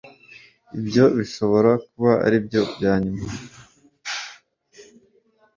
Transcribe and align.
Ibyo 0.79 1.03
bishobora 1.17 1.71
kuba 1.85 2.11
aribyo 2.25 2.61
byanyuma 2.75 3.23